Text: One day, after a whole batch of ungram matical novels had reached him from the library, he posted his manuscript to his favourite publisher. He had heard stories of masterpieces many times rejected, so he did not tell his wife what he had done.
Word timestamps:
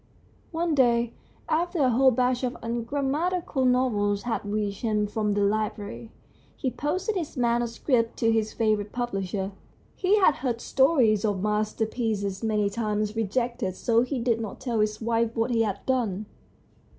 One 0.49 0.73
day, 0.73 1.13
after 1.47 1.77
a 1.77 1.91
whole 1.91 2.09
batch 2.09 2.43
of 2.43 2.53
ungram 2.63 3.11
matical 3.11 3.67
novels 3.67 4.23
had 4.23 4.43
reached 4.43 4.81
him 4.81 5.05
from 5.05 5.35
the 5.35 5.41
library, 5.43 6.11
he 6.57 6.71
posted 6.71 7.15
his 7.15 7.37
manuscript 7.37 8.17
to 8.17 8.31
his 8.31 8.51
favourite 8.51 8.93
publisher. 8.93 9.51
He 9.95 10.17
had 10.17 10.37
heard 10.37 10.59
stories 10.59 11.23
of 11.23 11.43
masterpieces 11.43 12.41
many 12.43 12.67
times 12.67 13.15
rejected, 13.15 13.75
so 13.75 14.01
he 14.01 14.19
did 14.19 14.41
not 14.41 14.59
tell 14.59 14.79
his 14.79 14.99
wife 15.01 15.35
what 15.37 15.51
he 15.51 15.61
had 15.61 15.85
done. 15.85 16.25